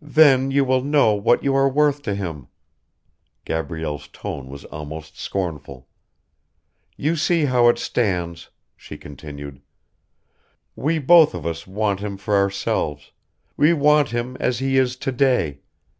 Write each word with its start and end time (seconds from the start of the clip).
"Then 0.00 0.52
you 0.52 0.64
will 0.64 0.82
know 0.84 1.14
what 1.14 1.42
you 1.42 1.52
are 1.56 1.68
worth 1.68 2.02
to 2.02 2.14
him." 2.14 2.46
Gabrielle's 3.44 4.06
tone 4.06 4.48
was 4.48 4.64
almost 4.66 5.18
scornful. 5.18 5.88
"You 6.96 7.16
see 7.16 7.46
how 7.46 7.66
it 7.66 7.76
stands," 7.76 8.50
she 8.76 8.96
continued. 8.96 9.60
"We 10.76 11.00
both 11.00 11.34
of 11.34 11.44
us 11.44 11.66
want 11.66 11.98
him 11.98 12.16
for 12.18 12.36
ourselves, 12.36 13.10
we 13.56 13.72
want 13.72 14.10
him 14.10 14.36
as 14.38 14.60
he 14.60 14.76
is 14.78 14.94
to 14.98 15.10
day 15.10 15.58